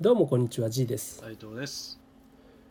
[0.00, 1.18] どうもこんにちは G です。
[1.18, 1.98] 斉藤です。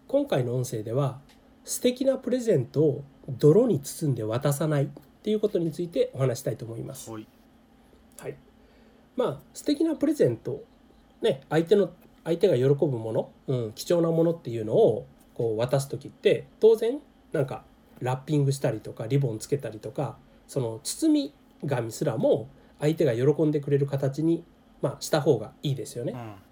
[0.08, 1.20] 今回の音声では
[1.66, 4.88] 素敵なプレゼントを泥に包んで渡さないっ
[5.24, 7.12] ていうことについてお話したいと思います。
[7.12, 7.28] はい。
[8.18, 8.38] はい。
[9.18, 10.64] まあ素敵なプレゼント
[11.22, 11.90] ね相手の
[12.24, 16.98] 相手が喜ぶもの、うん、貴重なものっていうのをこう渡す時って当然
[17.34, 17.66] なんか
[18.00, 20.16] ラッピングしたりとかリボンつけたりとか
[20.48, 22.48] その包み紙すらも
[22.80, 24.46] 相手が喜んでくれる形に、
[24.82, 26.14] まあ、した方がいいですよね。
[26.14, 26.47] うん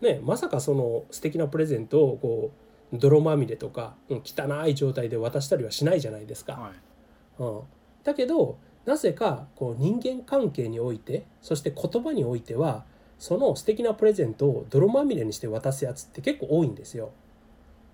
[0.00, 2.50] ね、まさかその素敵なプレゼントをこ
[2.92, 6.54] う泥まみれとか、うん、汚い状態で渡したりはしないじゃないですか。
[6.54, 7.60] はいうん、
[8.02, 12.84] だけどなぜかこう人間関係においてそして言葉においては
[13.18, 17.12] その素敵なプレゼントを泥まみれにして渡すやつって結構多いんですよ。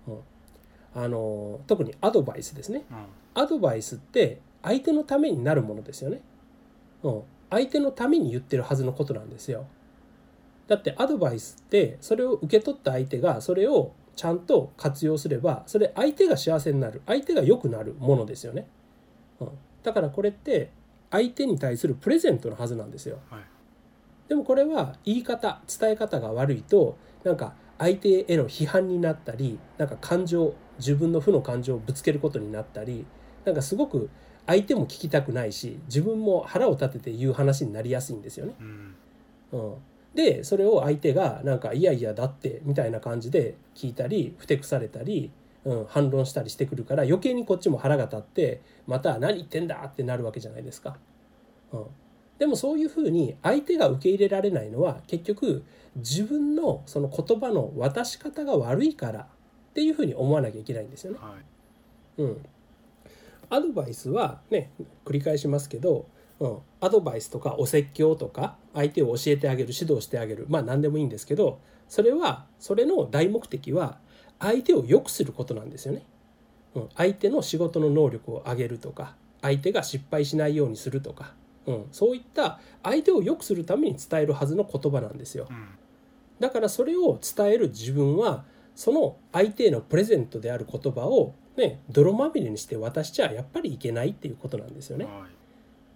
[0.07, 0.19] うん、
[0.95, 2.83] あの特にアドバイスですね。
[2.89, 2.97] うん
[3.37, 6.21] アドバイスって相手のためになるものですよね。
[7.03, 7.21] うん、
[7.51, 9.67] 相手のために言ってるはずのことなんですよ。
[10.67, 18.67] だってアドバイスってそれを受け取った相手がそれをちゃんと活用すればそれ相手が幸せになる相手が良くなるものですよね。
[19.39, 19.49] うん、
[19.83, 20.71] だからこれって
[21.11, 23.19] 相手に対するプレゼントのはずなんですよ。
[23.29, 23.41] はい
[24.27, 33.05] でもこれは言い方伝え方が悪いとなんか相手への批判になったりなんか感情自分の負の感情をぶつけることになったり
[33.45, 34.09] なんかすごく
[34.45, 38.55] 相手も聞きたくないし自分も腹を立てて言う話になりやすいんですよね。
[38.59, 38.95] うん
[39.51, 39.73] うん、
[40.17, 45.29] でそれを相手がなんか「いやいやだって」みたいな感じで聞いたりふてくされたり、
[45.63, 50.97] うん、反論したりしてくるから余計にこっちも腹が立ってまた「何言ってんだ!」ってなるわけじゃないですか。
[51.71, 51.85] うん、
[52.39, 55.63] でもそういうふうに相手が受け入れられないのは結局
[55.97, 61.19] 自分のその言葉の渡し方が悪いからっていうふうに思わなきゃいけないんですよね。
[61.21, 61.35] は
[62.17, 62.45] いうん、
[63.51, 64.71] アドバイスはね
[65.05, 66.07] 繰り返しますけど、
[66.39, 70.45] うん、アドバイスとかお説教とか相手を教えてあげる指導してあげる。
[70.49, 73.97] まあ何でもいいんですけどそれはそれの大目的は
[74.39, 76.03] 相手を良くすることなんですよね。
[76.75, 81.33] うん、相手の仕事の能力を上げるとか相手が失敗しないようにするとか、
[81.65, 85.47] うん、そういった相手を良くするために伝えるはずの言葉なんですよ。
[85.49, 85.67] うん。
[86.39, 88.45] だからそれを伝える自分は
[88.75, 95.05] その相手へのプレゼントである言葉をね泥まみれにして渡しちゃやっぱりいけないっていうことなんですよね。
[95.05, 95.36] はい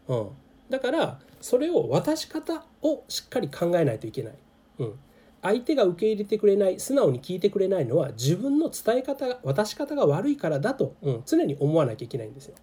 [0.07, 0.29] うん、
[0.69, 4.33] だからそれを渡し方をしっかり考えないといけない。
[4.79, 4.93] うん、
[5.41, 12.55] 相手が受け入れてくれない素直に聞いてくれないのは自分の伝え方渡し方が悪いからだと、うん、常に思わなきゃいけないんですよ。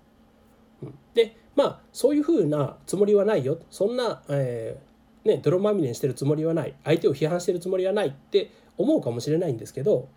[0.83, 10.09] うん、でまあそういうふうなつもりはないよそんな、えーね、泥まみれにしてるつもりはない相手を批判してるつもりはないって思うかもしれないんですけど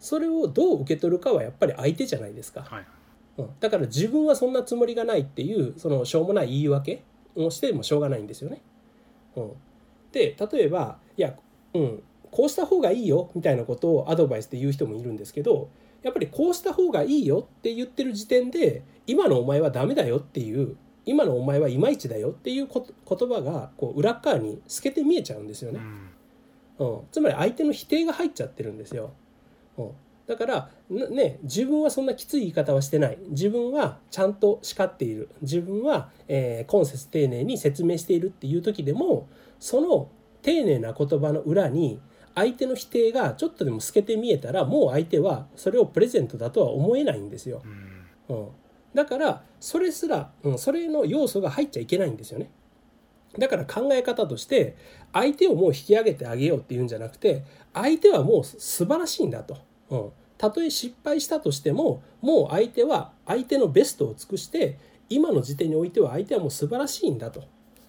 [0.00, 2.62] それをどう受け取るかはやっぱり相手じゃないですか。
[2.62, 2.86] はい
[3.40, 7.02] うん、だから自分はそんなつもりがないっていうそのしょうもない言い訳
[7.36, 8.60] をしてもしょうがないんですよね。
[9.36, 9.52] うん、
[10.12, 11.34] で例えばいや、
[11.74, 15.68] うん、こうした方がいいよみたいなことをアドバイスで言う人もいるんですけど
[16.02, 20.76] やっぱりこうした方がいいよって言ってる時点で今のお前はダメだよっていう
[21.06, 25.80] 今のお前はいまいちだよっていう言葉がこう裏っ側に透けて見えちゃうんですよね。
[25.80, 26.10] うん
[26.80, 29.10] うん、つまり相手の否定が入っちゃってるんですよ。
[29.76, 29.90] うん、
[30.30, 40.08] だからなね自分はそんなきつい言い方はしてない自分はちゃんと叱っている自分は、えー、今節丁寧に説明しているっていう時でもその
[40.42, 42.00] 丁寧な言葉の裏に
[42.36, 47.60] 相手の否定がちょっとでも透けて見えたらもう相手はそれをプレゼントだとは思えないんですよ。
[48.28, 48.48] うんうん、
[48.94, 52.52] だからそれすら、うん、それの要素が入っちゃいけないんですよね。
[53.36, 54.76] だから考え方として
[55.12, 59.69] 相手をもう引き上げてあげようっていうんじゃなくて相手はもう素晴らしいんだと。
[59.90, 64.78] うん、たとえ失敗したとしてももう相手は相手のベストを尽くして
[65.08, 67.44] 今の時点においては相手はもう素晴らしいんだと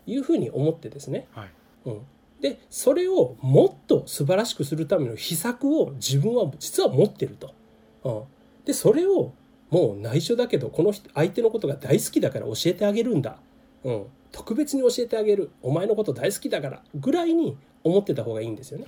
[0.08, 1.50] いうふうに思ってですね、はい。
[1.86, 2.02] うん、
[2.42, 7.54] でそれをもっと素晴らしくするための秘策を自分は実は持ってると。
[8.04, 8.24] うん、
[8.66, 9.34] でそれを
[9.70, 13.38] もう内緒だけどこの人相手のことが大好きだから教えてあげるんだ、
[13.84, 15.52] うん、特別に教えてあげる。
[15.62, 16.84] お前のこと大好きだから。
[16.96, 18.86] ぐらいに思ってた方がいいんですよね。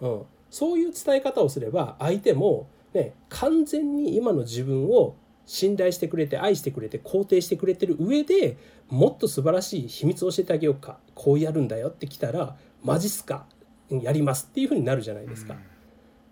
[0.00, 0.12] うん。
[0.12, 5.16] うん、そういう伝え方をすれば相手も、ね、完全に今の自分を
[5.46, 8.56] 信頼してくれて愛してくれて肯定してくれてる上で
[8.88, 10.98] もっと素晴らしい秘密を教えてあげようか。
[11.14, 13.46] こうやるんだよって来たらマジっすか
[13.90, 15.56] うんやりますっていうふうになるじゃないですか。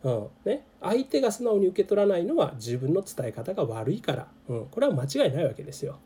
[0.05, 0.29] うん。
[0.45, 5.99] ね、相手が素直に受け取らないのは自分の伝え方が悪いから、うん、これは間違いないわけですよ。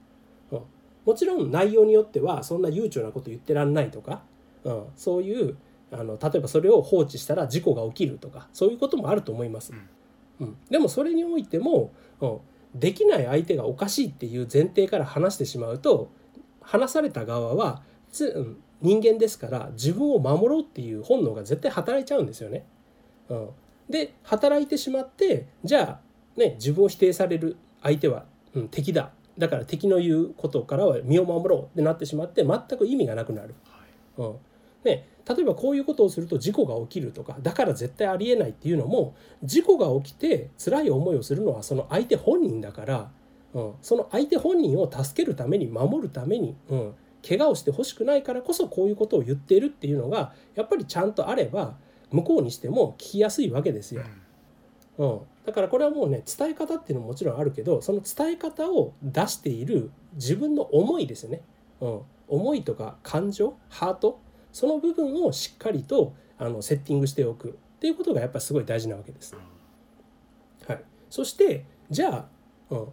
[0.51, 0.61] うん、
[1.05, 4.23] もちろん内容によってはそんな悠長なこと言ってらんないとか、
[4.65, 5.57] うん、そういう
[5.93, 9.73] あの例えばそれを放置したら事故が起きるとかそういうこともあると思います。
[10.41, 12.39] うん、でもそれにおいても、うん、
[12.75, 16.11] できない相手がおかしいっていう前提から話してしまうと
[16.61, 22.65] 話された側はつうん人間ですから自分を守ろうっていう本能が絶対働いちゃうんですよね。
[23.29, 23.49] うん、
[23.89, 26.01] で働いてしまってじゃ
[26.37, 28.25] あ、ね、自分を否定される相手は、
[28.55, 29.13] うん、敵だ。
[29.39, 33.55] だから敵の言うことからは身を守ろうってなってしまって全く意味がなくなる。
[34.19, 34.35] うん
[34.85, 43.11] ね、例えばこういうことをすると事故が起きるとかだから絶対ありえないっていうのも事故が起きて辛い思いをするのはその相手本人だから、
[43.55, 46.95] うん、その相手本人を助けるために守るために、うん、
[47.27, 51.77] 怪我をしてほしくないからこそこういうことを言っているっていうのがやっぱりちゃんとあれば
[52.11, 54.03] 向こうにしても聞きやすいわけですよ。
[54.99, 61.43] うん、だからこれはもうね伝え方っていうのももちろんあるけどその伝え方を出している自分の思いですよね。
[61.81, 64.21] うん、思いとか感情ハート
[64.53, 67.49] その部分をしっかりとあのセッティングしておく。
[67.49, 67.53] っ
[67.83, 69.35] ていうことがやっぱりすごい大事なわけです。
[70.69, 72.27] はい、そしてじゃあ、
[72.71, 72.89] うん、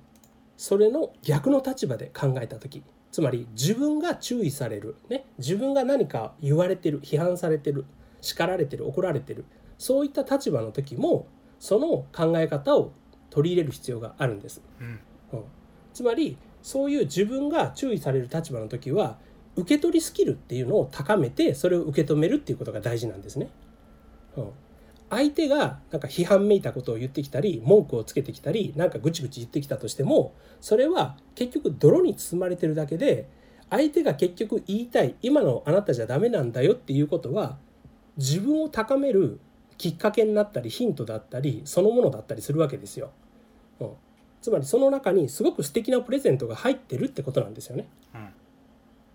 [0.57, 2.83] それの逆の立場で考えた時。
[3.11, 7.85] つまり自分が注意される、ね、自分が何か言われてる批判されてる
[8.21, 9.45] 叱られてる怒られてる。
[9.77, 11.27] そういった立場の時も
[11.59, 12.91] その考え方を
[13.29, 14.61] 取り入れる必要があるんです。
[14.79, 14.99] うん、
[15.33, 15.43] うん、
[15.93, 19.17] つまりそういう自分が注意される立場の時は
[19.59, 23.49] 受け取りスキルっていうのを高めてそれを受け止めるっていうことが大事なんですね。
[24.37, 24.49] うん、
[25.09, 33.27] 相手がなんか批判めいたことを言ってきたり文句をつけてきたりなんかぐちぐち言ってきたとしてもそれは結局泥に包まれてるだけで
[33.69, 37.57] 相手が結局言いたい今のあなたじゃダメなんだよっていうことは
[38.17, 39.39] 自分を高める
[39.77, 43.11] きっかけになったりヒントだったりそのものだったりするわけですよ。
[43.79, 43.91] うん、
[44.41, 47.87] つまりその中にすごく素敵なプレゼントが入ってるってことなんですよね。
[48.13, 48.38] うん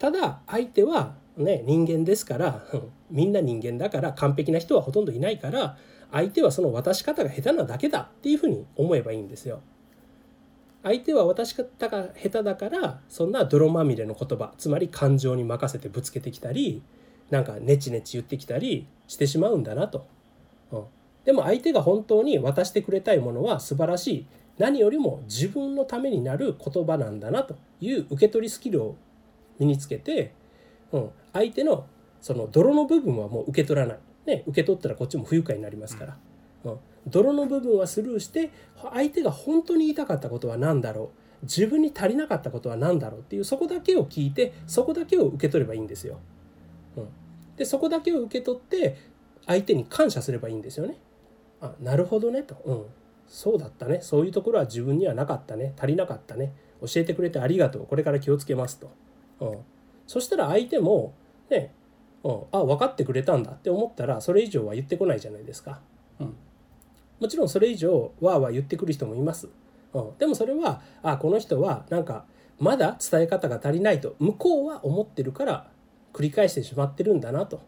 [0.04, 2.62] ただ相手はね人間ですから
[3.10, 5.78] みんな人間だから完璧な人はほとんどいないから
[6.12, 9.60] 相手はその渡し方が下手なだけだっていうふうに思えばいいんですよ。
[10.82, 16.82] 相手は渡し方が下手だからそんな泥まみれの言葉つまり感情に任せてぶつけてきたり
[17.30, 20.06] なんかネチネチ言ってきたりしてしまうんだなと。
[20.70, 20.84] うん、
[21.24, 24.26] でも相手が本当に渡してくれたいものは素晴らしい
[24.58, 28.96] 何よりも自分のためになる言葉なんだなという受け取りスキルを
[29.58, 30.34] 身につけて、
[30.92, 31.86] うん、相手の
[32.20, 36.16] その泥の部分はもう受け取らない、ね、受け取ったらこっちも不愉快になりますから、
[36.64, 38.50] うん、泥の部分はスルーして
[38.92, 41.10] 相手が本当に言いたかったことは何だろ
[41.42, 41.44] う。
[41.44, 46.18] 自分に足りなかったことは何だろうっていうそこだけを聞いてそこだけを受け取ればいいんですよ。
[46.96, 47.08] うん、
[47.56, 48.96] でそこだけを受け取って
[49.46, 50.96] 相手に感謝すればいいんですよね。
[51.60, 52.84] あなるほどねと、うん、
[53.26, 53.98] そうだったね。
[54.00, 55.74] そういうところは自分にはなかったね。
[55.76, 56.54] 足りなかったね。
[56.80, 57.86] 教えてくれてありがとう。
[57.86, 58.90] これから気をつけますと。
[59.40, 59.58] うん、
[60.06, 61.14] そしたら相手も
[61.50, 61.72] ね、
[62.22, 65.80] うん、あ分かってくれたんだって思ったらそれ以上は言ってこないじゃないですか。
[66.20, 66.36] うん、
[67.20, 69.48] もちろんそれ以上わーわー言ってくる人もいます。
[69.92, 72.24] うん、でもそれはあこの人はなんか
[72.58, 75.70] まだ伝え方が足りないと向こうは思ってるから
[76.12, 77.60] 繰り返してしまってるんだなと、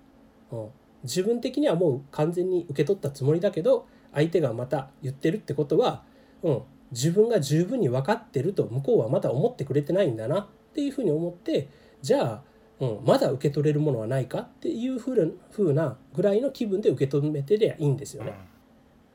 [0.53, 0.69] うん、
[1.03, 6.03] 自分的にはもう完全に受け取ったつもりだけど相手がまた言ってるってことは、
[6.43, 6.63] うん、
[6.93, 11.69] 自分が十分に分かってると向こうはまだ思ってくれてないんだなっていうふうに思って
[12.03, 12.43] じゃあ、
[12.81, 14.41] うん、まだ受け取れるものはないか？
[14.41, 18.35] っていうふうなぐらいの気分で受け止めてりゃいいんですよね。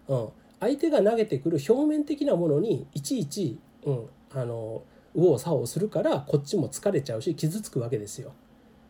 [0.07, 0.29] うん、
[0.59, 4.81] 相手が投げてくる表面的なものにいちいち、うん、あの
[5.13, 8.33] 右往左往するからこっちも疲れちゃうし傷つくわけですよ。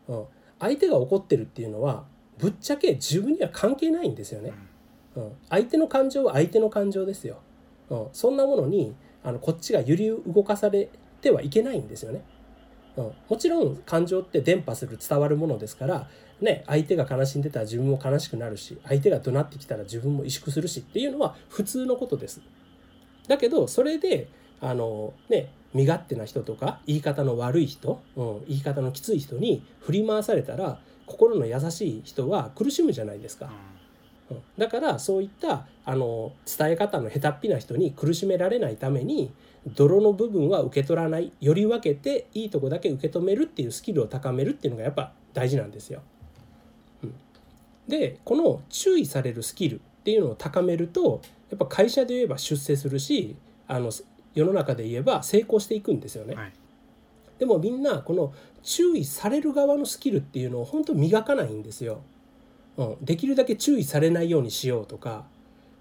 [0.08, 0.24] うん、
[0.58, 2.06] 相手が怒ってるっていうのは
[2.38, 4.54] ぶっちゃけ自分には関係ないんですよね。
[5.14, 7.36] うん、相手の感情は相手の感情ですよ。
[7.90, 10.88] うん、そんなものにあのこっちが揺り動かされ
[11.20, 12.24] てはいけないんですよね。
[12.96, 16.08] うん、もちろん感情って伝播する伝わるものですから、
[16.40, 22.40] ね、相手が悲しんでたら自分も悲しくなるし相手が怒鳴ってきたら自分も萎縮するしっていうのは普通のことです。
[23.28, 24.28] だけどそれで
[24.60, 33.46] あのね身勝手な人とか言い方の悪い人、うん、言い方のきつい人に振り回されたら心の優しい人は苦しむじゃないですか。
[33.46, 33.52] うん、
[34.58, 39.32] だからそういったあの伝え方の下手っぴな人に苦しめられないために
[39.66, 46.02] 泥の部分は受け取らないより分けていいとこだけ受け止めるっていうスキルを高めるっていうのがやっぱ大事なんですよ。
[47.02, 47.14] うん、
[47.88, 51.20] でこの注意されるスキルっていうのを高めると
[51.50, 53.36] やっぱ会社で言えば出世するし
[53.68, 53.92] あの
[54.34, 56.34] 世の中で言えば成功していくんですよね。
[56.34, 56.52] はい、
[57.38, 62.02] でもみんなこの注意される側のスキルっていうのを本当磨かないんですよ。
[62.76, 65.24] うん、できるだけ注意されないようにしようとか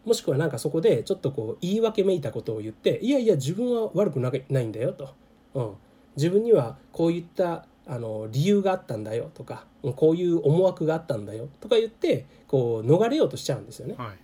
[0.05, 4.31] もしくはなんかそこでちょっとこう言い訳めいたことを言っていやいや自分は悪くな
[4.61, 5.13] いんだよと、
[5.53, 5.73] うん、
[6.15, 13.95] 自分にはこういったあの理由があったんだよとかこういう思惑があったんだよとか言ってこう逃れようとしちゃうんですよね。
[13.97, 14.17] はい、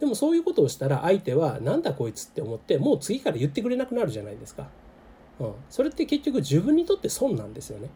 [0.00, 4.68] でもそういうことをしたら相手はなんだこいつって思ってもう次から言ってくれなくなるじゃないですか。
[5.38, 7.90] うん、それって結局自分にとって損なんですよね。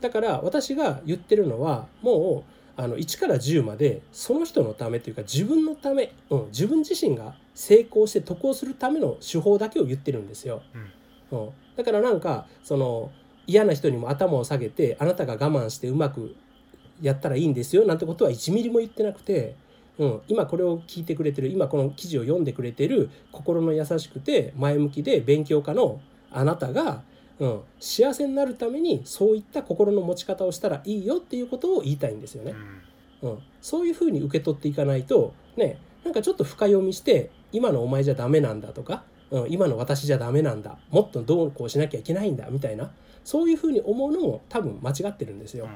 [0.00, 10.62] だから私が言ってるのはもうあの1から10までその人のためというか自分のため、うん、自分自身が成功して得をするための手法だけを言ってるんですよ。
[11.30, 13.12] うん、だからなんかその
[13.46, 16.34] 嫌な人にも頭を下げてあなたが我慢してうまく
[17.00, 19.56] やったらいいんですよなんてことは1ミリも言ってなくて、
[19.98, 26.00] うん、今これを聞いてくれてる今この記事を読んでくれてる心の優しくて前向きで勉強家の
[26.30, 27.02] あなたが、
[27.40, 32.54] うん、幸せになるためにそういった心の持ち方をしたらいいよっていうことを言いたいんですよね。
[33.22, 42.90] うん、そういうふうに受け取っていかないとねなんかちょっと深読みして今のお前じゃダメなんだとか、うん、今の私じゃダメなんだもっとどうこうしなきゃいけないんだみたいな
[43.24, 45.68] そういうふうに思うのも多分間違ってるんですよ。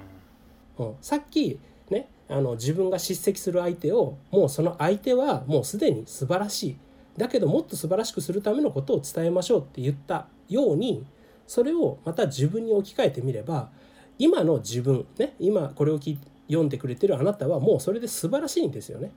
[0.79, 1.59] うん、さっき
[1.91, 6.77] ねあの自分が叱責する相手をもうその相手はもうすでに素晴らしい。
[7.17, 11.05] だけどもっと素晴らしくするためのことを伝えましょうって言ったように
[11.49, 13.71] それをまた自分に置き換えてみれば
[14.19, 19.11] 今の自分ね今これを読んでくれてるあなたはもうそれで素晴らしいんですよね。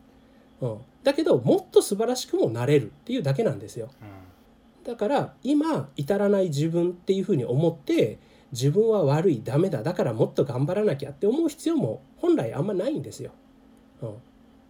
[0.61, 3.89] うん、だけどもっと素晴らしくもなれるっていうだけなんですよ。
[4.85, 8.17] だから今至らない自分っていうふうに思って
[8.51, 13.31] 自分は悪いダメだだからもっと頑張らなきゃって思う必要も本来あんまないんですよ。
[14.01, 14.13] うん、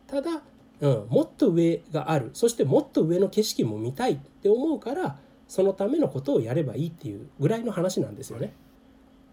[0.07, 0.41] ただ、
[0.81, 5.19] うん、もっと上があるそしてもっと上の景色も見たいって思うから
[5.51, 8.53] そのためのことをやればいいっていうぐらいの話なんですよね。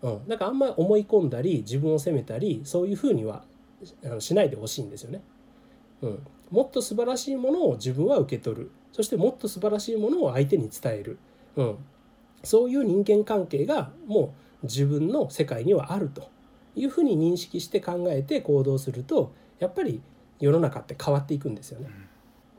[0.03, 3.45] うん、だからあんまり思い込んだり自分を責めたりそういうふうには
[4.19, 5.23] しないでほしいんですよね。
[6.03, 8.71] うん、もっと素晴らしいものを自分は受け取る。
[8.91, 11.19] そしてもっと素晴らしいものを相手に伝える、
[11.55, 11.77] うん、
[12.43, 16.31] そういう人間関係がもう自分の世界にはあると。
[16.75, 20.01] いうふうに認識して考えて行動するとやっぱり
[20.39, 21.89] 世の中って変わっていくんですよね。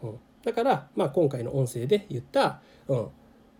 [0.04, 3.08] うん、だから、まあ、今回の音声で言った、うん、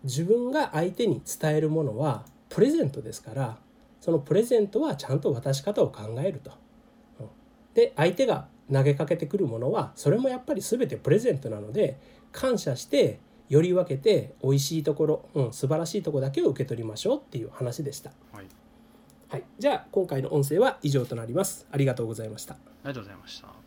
[0.04, 3.58] 自分が相手に伝えるものはプレゼントですから
[4.00, 6.52] そのプレゼントはちゃんと渡し方を考えると。
[7.20, 7.26] うん、
[7.74, 11.98] で相手が投げかけてくるものはそれもやっぱり全てプレゼントなので
[12.32, 18.10] 感謝してより分けて美味しいところ、うん、素晴らしいところだけを受け取りましょうっていう話でした。
[18.32, 18.46] はい、
[19.28, 21.66] はい、じゃあ今回の音声は以上となります。
[21.70, 22.54] ありがとうございました。
[22.54, 23.59] ありがとうございました。